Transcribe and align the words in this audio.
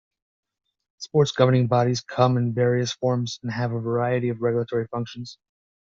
Sports 0.97 1.31
governing 1.31 1.67
bodies 1.67 2.01
come 2.01 2.35
in 2.35 2.55
various 2.55 2.91
forms, 2.91 3.39
and 3.43 3.51
have 3.51 3.71
a 3.71 3.79
variety 3.79 4.29
of 4.29 4.41
regulatory 4.41 4.87
functions. 4.87 5.37